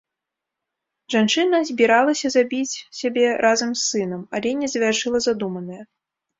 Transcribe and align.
Жанчына 1.15 1.59
збіралася 1.71 2.27
забіць 2.37 2.79
сябе 3.01 3.29
разам 3.49 3.71
з 3.77 3.81
сынам, 3.91 4.21
але 4.41 4.49
не 4.65 4.73
завяршыла 4.77 5.25
задуманае. 5.31 5.83